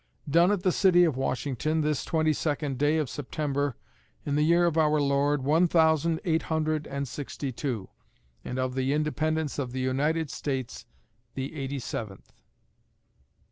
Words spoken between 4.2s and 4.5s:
in the